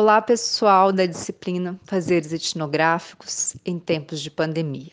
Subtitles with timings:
[0.00, 4.92] Olá, pessoal da disciplina Fazeres Etnográficos em Tempos de Pandemia.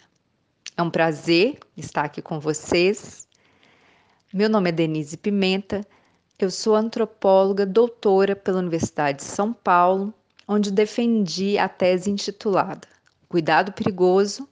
[0.76, 3.28] É um prazer estar aqui com vocês.
[4.34, 5.86] Meu nome é Denise Pimenta,
[6.40, 10.12] eu sou antropóloga doutora pela Universidade de São Paulo,
[10.48, 12.88] onde defendi a tese intitulada
[13.30, 14.50] Cuidado Perigoso,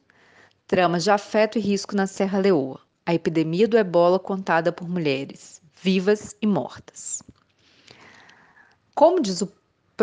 [0.67, 5.59] Tramas de Afeto e Risco na Serra Leoa, a epidemia do ebola contada por mulheres,
[5.81, 7.23] vivas e mortas.
[8.93, 9.47] Como diz o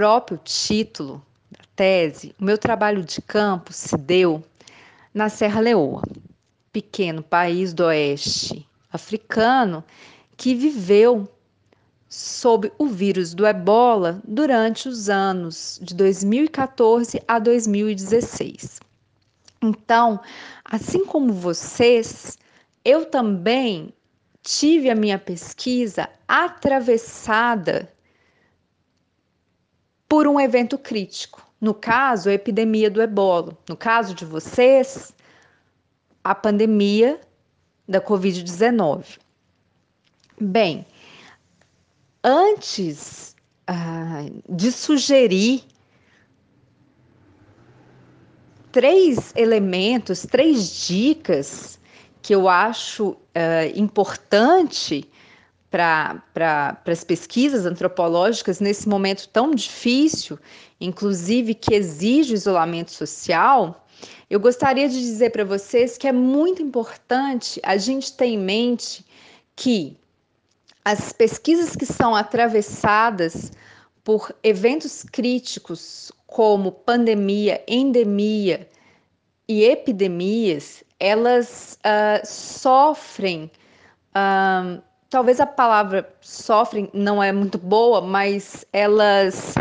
[0.00, 4.42] próprio título da tese, o meu trabalho de campo se deu
[5.12, 6.02] na Serra Leoa,
[6.72, 9.84] pequeno país do oeste africano
[10.38, 11.28] que viveu
[12.08, 18.80] sob o vírus do ebola durante os anos de 2014 a 2016.
[19.60, 20.18] Então,
[20.64, 22.38] assim como vocês,
[22.86, 23.92] eu também
[24.42, 27.92] tive a minha pesquisa atravessada
[30.10, 31.40] por um evento crítico.
[31.60, 33.56] No caso, a epidemia do ebola.
[33.68, 35.14] No caso de vocês,
[36.24, 37.20] a pandemia
[37.88, 39.20] da Covid-19.
[40.40, 40.84] Bem,
[42.24, 43.36] antes
[43.68, 45.62] ah, de sugerir
[48.72, 51.78] três elementos, três dicas
[52.20, 55.08] que eu acho ah, importante
[55.70, 56.22] para
[56.86, 60.38] as pesquisas antropológicas nesse momento tão difícil,
[60.80, 63.86] inclusive que exige isolamento social,
[64.28, 69.04] eu gostaria de dizer para vocês que é muito importante a gente ter em mente
[69.54, 69.96] que
[70.84, 73.52] as pesquisas que são atravessadas
[74.02, 78.68] por eventos críticos como pandemia, endemia
[79.46, 83.50] e epidemias, elas uh, sofrem
[84.14, 84.80] uh,
[85.10, 89.54] talvez a palavra sofrem não é muito boa, mas elas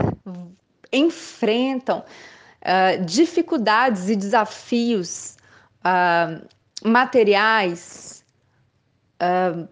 [0.94, 2.00] enfrentam
[2.62, 5.36] uh, dificuldades e desafios
[5.80, 6.48] uh,
[6.88, 8.24] materiais
[9.22, 9.68] uh,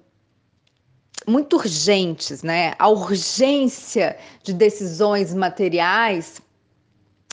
[1.27, 2.73] muito urgentes, né?
[2.79, 6.41] A urgência de decisões materiais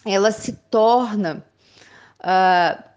[0.05, 1.45] ela se torna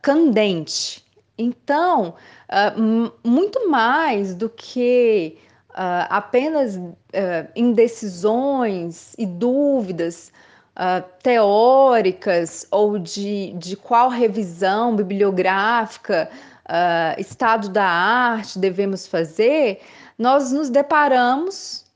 [0.02, 1.06] candente.
[1.38, 2.16] Então,
[2.50, 5.38] uh, muito mais do que
[5.70, 6.92] uh, apenas uh,
[7.56, 10.32] indecisões e dúvidas
[11.24, 16.30] teóricas ou de, de qual revisão bibliográfica,
[17.18, 19.82] estado da arte devemos fazer,
[20.20, 21.87] nós nos deparamos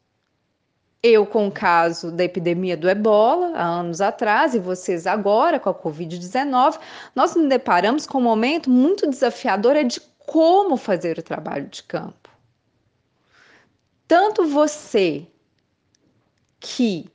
[1.04, 5.70] eu com o caso da epidemia do ebola há anos atrás e vocês agora com
[5.70, 6.80] a Covid-19,
[7.16, 11.82] nós nos deparamos com um momento muito desafiador é de como fazer o trabalho de
[11.84, 12.30] campo.
[14.08, 15.26] Tanto você
[16.60, 17.10] que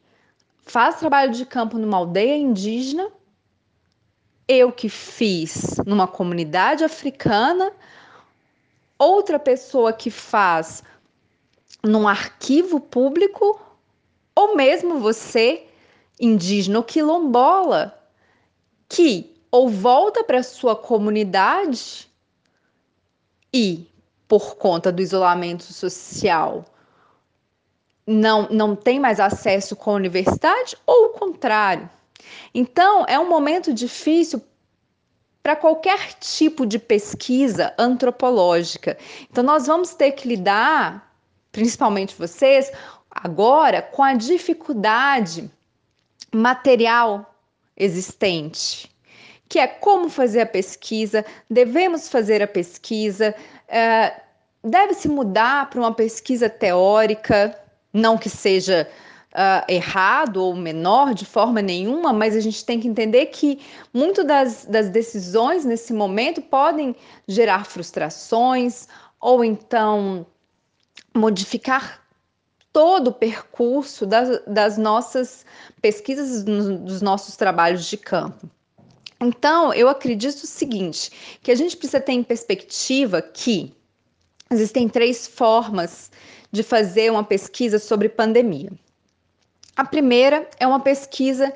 [0.64, 3.08] faz trabalho de campo numa aldeia indígena,
[4.48, 7.72] eu que fiz numa comunidade africana,
[8.98, 10.82] outra pessoa que faz
[11.84, 13.60] num arquivo público,
[14.36, 15.66] ou mesmo você,
[16.20, 17.98] indígena quilombola,
[18.86, 22.06] que ou volta para sua comunidade
[23.52, 23.88] e,
[24.28, 26.66] por conta do isolamento social,
[28.06, 31.88] não, não tem mais acesso com a universidade, ou o contrário.
[32.54, 34.42] Então, é um momento difícil
[35.42, 38.98] para qualquer tipo de pesquisa antropológica.
[39.30, 41.16] Então, nós vamos ter que lidar,
[41.50, 42.70] principalmente vocês,
[43.26, 45.50] agora com a dificuldade
[46.32, 47.34] material
[47.76, 48.91] existente
[49.48, 53.34] que é como fazer a pesquisa, devemos fazer a pesquisa,
[53.69, 54.20] é,
[54.62, 57.56] deve-se mudar para uma pesquisa teórica,
[57.92, 58.88] não que seja
[59.32, 63.60] uh, errado ou menor de forma nenhuma, mas a gente tem que entender que
[63.94, 66.97] muito das, das decisões nesse momento podem
[67.28, 68.88] gerar frustrações
[69.20, 70.26] ou então
[71.15, 72.05] modificar
[72.76, 75.47] todo o percurso das, das nossas
[75.80, 78.50] pesquisas, dos nossos trabalhos de campo.
[79.18, 83.74] Então, eu acredito o seguinte, que a gente precisa ter em perspectiva que
[84.50, 86.10] existem três formas
[86.53, 88.71] de fazer uma pesquisa sobre pandemia.
[89.74, 91.54] A primeira é uma pesquisa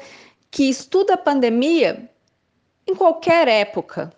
[0.51, 2.11] que estuda a pandemia
[2.87, 4.11] em qualquer época.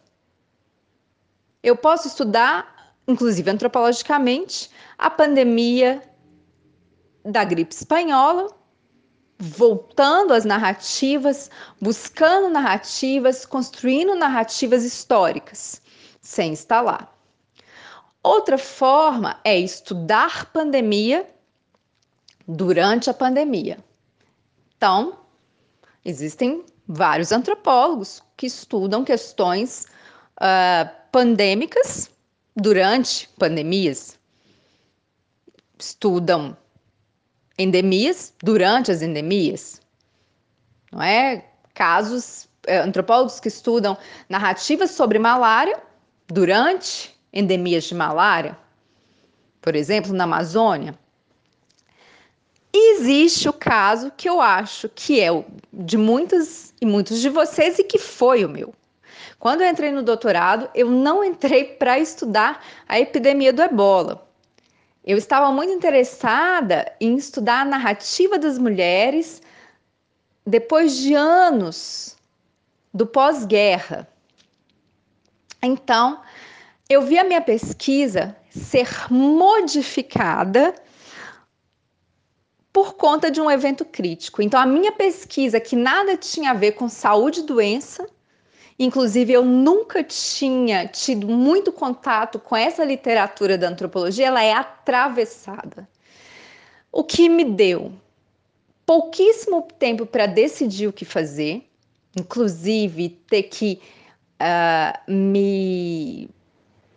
[1.65, 6.01] Eu posso estudar, inclusive antropologicamente, a pandemia
[7.25, 8.49] da gripe espanhola
[9.39, 15.83] voltando às narrativas, buscando narrativas, construindo narrativas históricas,
[16.21, 17.13] sem lá.
[18.23, 21.29] Outra forma é estudar pandemia
[22.47, 23.79] durante a pandemia.
[24.77, 25.23] Então,
[26.05, 29.87] Existem vários antropólogos que estudam questões
[30.37, 32.11] uh, pandêmicas
[32.57, 34.19] durante pandemias,
[35.79, 36.57] estudam
[37.59, 39.81] endemias durante as endemias,
[40.91, 41.45] não é?
[41.75, 43.97] Casos, é, antropólogos que estudam
[44.29, 45.81] narrativas sobre malária
[46.29, 48.57] durante endemias de malária,
[49.61, 50.99] por exemplo, na Amazônia.
[52.75, 55.29] E existe o caso que eu acho que é
[55.73, 58.75] de muitas e muitos de vocês e que foi o meu.
[59.39, 64.27] Quando eu entrei no doutorado, eu não entrei para estudar a epidemia do ebola.
[65.05, 69.43] Eu estava muito interessada em estudar a narrativa das mulheres
[70.47, 72.17] depois de anos
[72.95, 74.09] do pós-guerra.
[75.61, 76.21] Então,
[76.89, 80.75] eu vi a minha pesquisa ser modificada
[82.73, 84.41] por conta de um evento crítico.
[84.41, 88.09] Então, a minha pesquisa, que nada tinha a ver com saúde e doença,
[88.79, 95.89] inclusive eu nunca tinha tido muito contato com essa literatura da antropologia, ela é atravessada.
[96.91, 97.93] O que me deu
[98.85, 101.67] pouquíssimo tempo para decidir o que fazer,
[102.17, 103.81] inclusive ter que
[104.41, 106.29] uh, me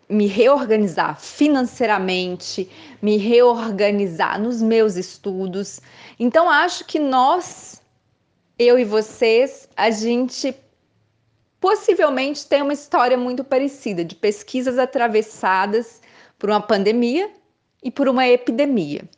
[0.07, 2.69] me reorganizar financeiramente,
[3.01, 5.81] me reorganizar nos meus estudos.
[6.19, 7.81] Então, acho que nós,
[8.57, 10.56] eu e vocês, a gente
[11.65, 16.00] possivelmente tem uma história muito parecida de pesquisas atravessadas
[16.38, 17.27] por uma pandemia
[17.81, 19.09] e por uma epidemia.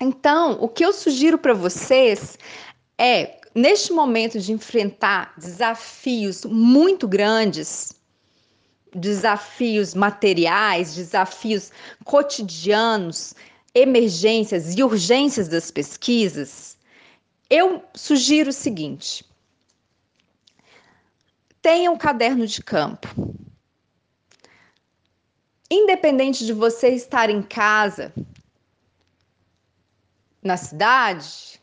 [0.00, 2.36] Então, o que eu sugiro para vocês
[2.98, 7.92] é, neste momento de enfrentar desafios muito grandes,
[8.92, 11.70] desafios materiais, desafios
[12.04, 13.32] cotidianos,
[13.72, 16.76] emergências e urgências das pesquisas,
[17.48, 19.24] eu sugiro o seguinte:
[21.64, 23.08] tenha um caderno de campo.
[25.70, 28.12] Independente de você estar em casa,
[30.42, 31.58] na cidade,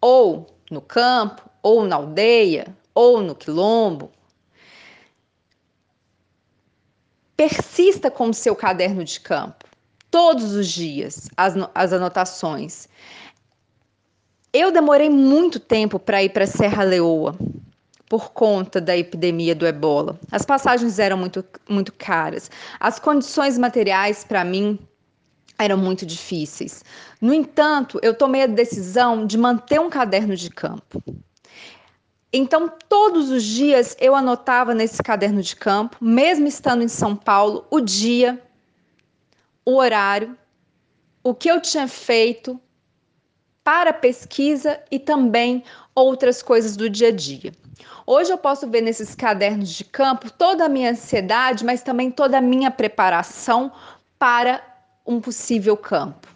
[0.00, 4.10] ou no campo, ou na aldeia, ou no quilombo,
[7.36, 9.66] persista com o seu caderno de campo,
[10.10, 12.88] todos os dias, as, as anotações.
[14.52, 17.36] Eu demorei muito tempo para ir para Serra Leoa
[18.08, 20.18] por conta da epidemia do ebola.
[20.32, 22.50] As passagens eram muito, muito caras.
[22.80, 24.76] As condições materiais para mim
[25.56, 26.82] eram muito difíceis.
[27.20, 31.00] No entanto, eu tomei a decisão de manter um caderno de campo.
[32.32, 37.64] Então, todos os dias eu anotava nesse caderno de campo, mesmo estando em São Paulo,
[37.70, 38.42] o dia,
[39.64, 40.36] o horário,
[41.22, 42.60] o que eu tinha feito
[43.70, 45.62] para pesquisa e também
[45.94, 47.52] outras coisas do dia a dia.
[48.04, 52.38] Hoje eu posso ver nesses cadernos de campo toda a minha ansiedade, mas também toda
[52.38, 53.70] a minha preparação
[54.18, 54.60] para
[55.06, 56.26] um possível campo.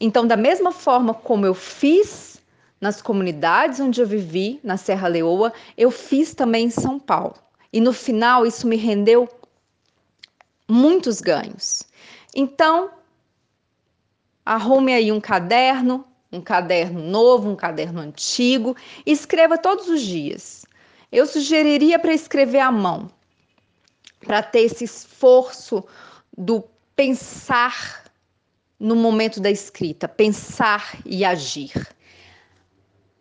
[0.00, 2.42] Então, da mesma forma como eu fiz
[2.80, 7.36] nas comunidades onde eu vivi, na Serra Leoa, eu fiz também em São Paulo.
[7.72, 9.28] E no final isso me rendeu
[10.68, 11.84] muitos ganhos.
[12.34, 12.90] Então,
[14.44, 20.64] arrume aí um caderno, um caderno novo, um caderno antigo, escreva todos os dias.
[21.10, 23.10] Eu sugeriria para escrever à mão,
[24.20, 25.84] para ter esse esforço
[26.36, 28.04] do pensar
[28.78, 31.72] no momento da escrita, pensar e agir.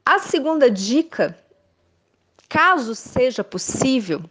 [0.06, 1.38] A segunda dica,
[2.48, 4.24] caso seja possível,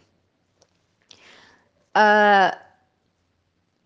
[1.95, 2.68] uh,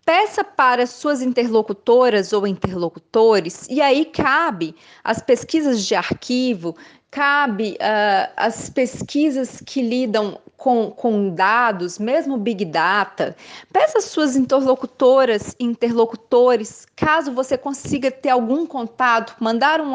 [0.04, 6.76] peça para suas interlocutoras ou interlocutores, e aí cabe as pesquisas de arquivo,
[7.10, 13.36] cabe uh, as pesquisas que lidam com, com dados, mesmo Big Data.
[13.72, 19.94] Peça às suas interlocutoras e interlocutores, caso você consiga ter algum contato, mandar um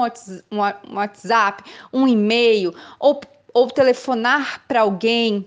[0.94, 3.20] WhatsApp, um e-mail ou,
[3.54, 5.46] ou telefonar para alguém.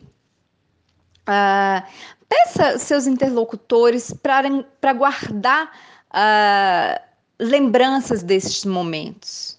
[1.23, 1.87] Uh,
[2.33, 5.71] peça seus interlocutores para guardar
[6.09, 7.03] uh,
[7.39, 9.59] lembranças desses momentos.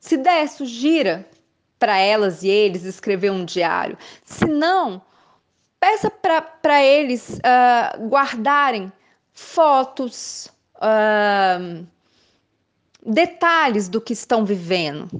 [0.00, 1.28] Se der, sugira
[1.78, 3.98] para elas e eles escrever um diário.
[4.24, 5.02] Se não,
[5.78, 8.90] peça para eles uh, guardarem
[9.34, 11.86] fotos, uh,
[13.04, 15.10] detalhes do que estão vivendo.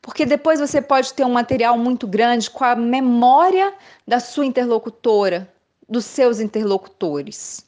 [0.00, 3.74] Porque depois você pode ter um material muito grande com a memória
[4.06, 5.53] da sua interlocutora,
[5.88, 7.66] dos seus interlocutores.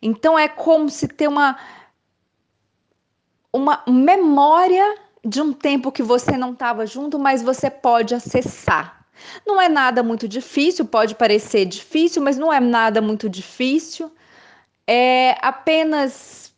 [0.00, 1.58] Então é como se ter uma,
[3.52, 9.04] uma memória de um tempo que você não estava junto, mas você pode acessar.
[9.46, 14.12] Não é nada muito difícil, pode parecer difícil, mas não é nada muito difícil.
[14.86, 16.54] É apenas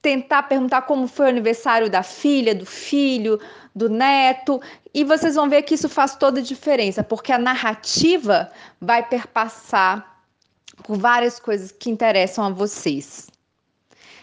[0.00, 3.40] tentar perguntar como foi o aniversário da filha, do filho,
[3.76, 4.58] do neto,
[4.94, 10.24] e vocês vão ver que isso faz toda a diferença, porque a narrativa vai perpassar
[10.82, 13.28] por várias coisas que interessam a vocês.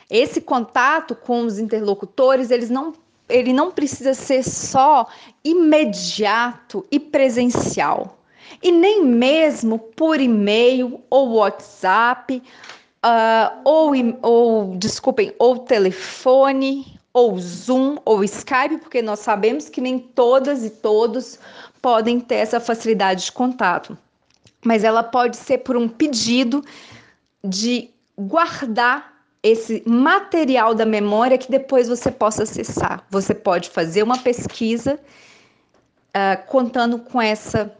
[0.09, 2.93] Esse contato com os interlocutores, eles não,
[3.29, 5.07] ele não precisa ser só
[5.43, 8.17] imediato e presencial,
[8.61, 12.41] e nem mesmo por e-mail ou WhatsApp
[13.05, 13.93] uh, ou,
[14.23, 20.69] ou, desculpem, ou telefone, ou Zoom, ou Skype, porque nós sabemos que nem todas e
[20.71, 21.37] todos
[21.81, 23.95] podem ter essa facilidade de contato.
[24.65, 26.63] Mas ela pode ser por um pedido
[27.43, 33.05] de guardar esse material da memória que depois você possa acessar.
[33.11, 34.97] Você pode fazer uma pesquisa
[36.15, 37.75] uh, contando com essa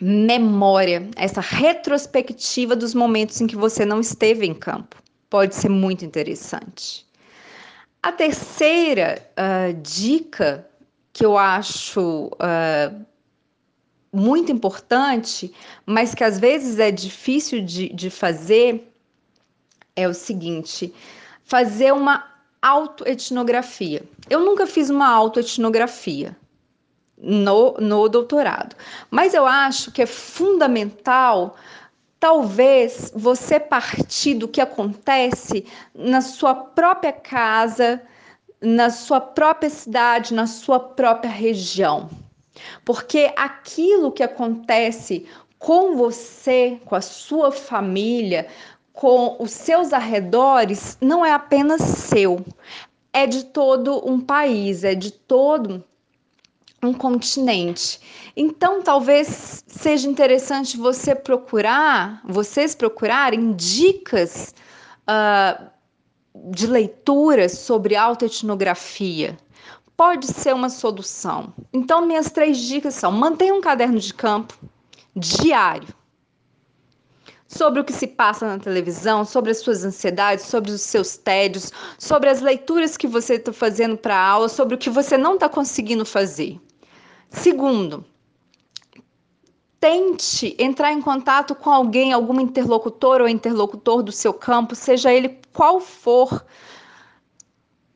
[0.00, 4.96] memória, essa retrospectiva dos momentos em que você não esteve em campo.
[5.28, 7.06] Pode ser muito interessante.
[8.02, 10.66] A terceira uh, dica
[11.12, 13.06] que eu acho uh,
[14.12, 15.52] muito importante,
[15.84, 18.90] mas que às vezes é difícil de, de fazer,
[19.94, 20.94] é o seguinte:
[21.44, 22.24] fazer uma
[22.62, 24.02] autoetnografia.
[24.28, 26.36] Eu nunca fiz uma autoetnografia,
[27.18, 28.74] no, no doutorado.
[29.10, 31.56] Mas eu acho que é fundamental,
[32.20, 38.02] talvez, você partir do que acontece na sua própria casa,
[38.60, 42.10] na sua própria cidade, na sua própria região.
[42.84, 45.26] Porque aquilo que acontece
[45.58, 48.46] com você, com a sua família,
[48.92, 52.44] com os seus arredores, não é apenas seu,
[53.14, 55.82] é de todo um país, é de todo
[56.82, 58.00] um continente.
[58.36, 64.54] Então, talvez seja interessante você procurar, vocês procurarem dicas
[65.02, 65.70] uh,
[66.50, 69.36] de leituras sobre autoetnografia.
[69.96, 71.52] Pode ser uma solução.
[71.72, 74.58] Então, minhas três dicas são: mantenha um caderno de campo
[75.14, 75.88] diário
[77.46, 81.72] sobre o que se passa na televisão, sobre as suas ansiedades, sobre os seus tédios,
[81.98, 85.34] sobre as leituras que você está fazendo para a aula, sobre o que você não
[85.34, 86.60] está conseguindo fazer.
[87.30, 88.04] Segundo,
[89.78, 95.40] tente entrar em contato com alguém, algum interlocutor ou interlocutor do seu campo, seja ele
[95.52, 96.44] qual for,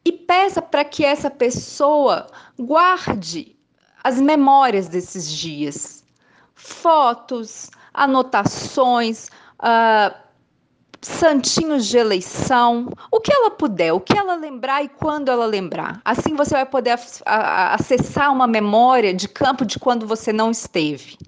[0.05, 2.27] e peça para que essa pessoa
[2.59, 3.57] guarde
[4.03, 6.05] as memórias desses dias,
[6.55, 10.24] fotos, anotações, uh,
[11.05, 16.01] santinhos de eleição, o que ela puder, o que ela lembrar e quando ela lembrar.
[16.05, 21.19] Assim você vai poder acessar uma memória de campo de quando você não esteve.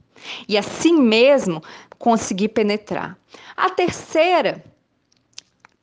[0.49, 1.63] E assim mesmo
[1.99, 3.17] conseguir penetrar.
[3.57, 4.65] A terceira,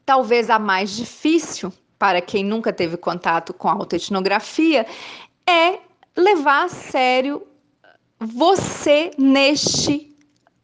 [0.05, 4.85] talvez a mais difícil para quem nunca teve contato com a autoetnografia,
[5.47, 5.79] é
[6.17, 7.47] levar a sério
[8.19, 10.12] você neste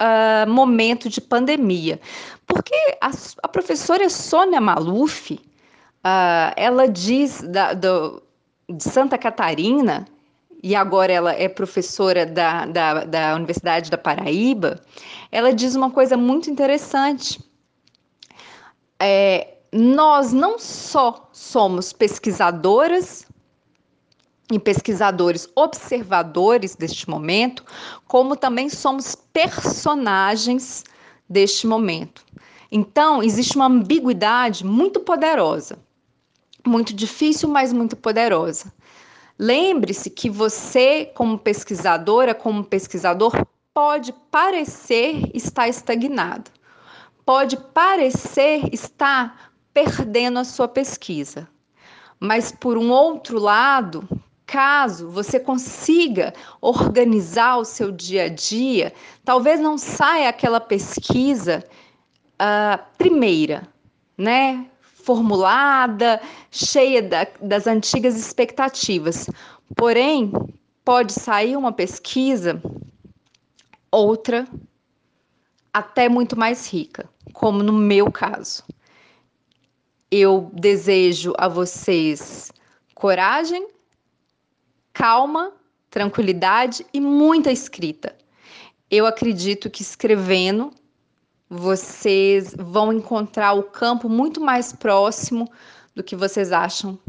[0.01, 1.99] uh, momento de pandemia.
[2.47, 3.11] Porque a,
[3.43, 5.39] a professora Sônia Maluf, uh,
[6.55, 8.23] ela diz da, do,
[8.69, 10.07] de Santa Catarina,
[10.61, 14.81] e agora ela é professora da, da, da Universidade da Paraíba,
[15.31, 17.41] ela diz uma coisa muito interessante.
[19.01, 23.25] É, nós não só somos pesquisadoras
[24.51, 27.63] e pesquisadores observadores deste momento,
[28.07, 30.83] como também somos personagens
[31.29, 32.25] deste momento.
[32.71, 35.77] Então, existe uma ambiguidade muito poderosa,
[36.65, 38.73] muito difícil, mas muito poderosa.
[39.37, 43.31] Lembre-se que você, como pesquisadora, como pesquisador,
[43.73, 46.51] pode parecer estar estagnado,
[47.25, 51.47] pode parecer estar perdendo a sua pesquisa.
[52.19, 54.07] Mas, por um outro lado,
[54.49, 58.91] caso você consiga organizar o seu dia a dia,
[59.23, 61.63] talvez não saia aquela pesquisa
[62.33, 63.67] uh, primeira,
[64.17, 64.65] né?
[64.81, 69.29] Formulada, cheia da, das antigas expectativas.
[69.75, 70.31] Porém,
[70.83, 72.59] pode sair uma pesquisa,
[73.91, 74.47] outra,
[75.71, 78.63] até muito mais rica, como no meu caso.
[80.09, 82.51] Eu desejo a vocês
[82.95, 83.67] coragem,
[84.99, 85.53] calma,
[85.89, 88.13] tranquilidade e muita escrita.
[88.91, 90.73] Eu acredito que escrevendo
[91.49, 95.49] vocês vão encontrar o campo muito mais próximo
[95.95, 96.99] do que vocês acham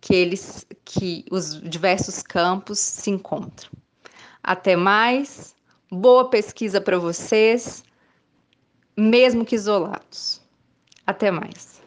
[0.00, 3.70] que eles que os diversos campos se encontram.
[4.42, 5.54] Até mais.
[5.88, 7.84] Boa pesquisa para vocês,
[8.96, 10.40] mesmo que isolados.
[11.06, 11.81] Até mais.